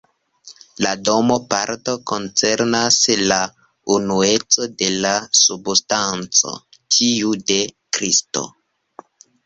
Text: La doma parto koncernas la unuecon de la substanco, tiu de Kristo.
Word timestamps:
La 0.85 0.93
doma 1.09 1.35
parto 1.51 1.93
koncernas 2.13 2.97
la 3.33 3.39
unuecon 3.99 4.75
de 4.83 4.91
la 5.07 5.15
substanco, 5.45 6.59
tiu 6.99 7.39
de 7.53 7.65
Kristo. 7.97 8.49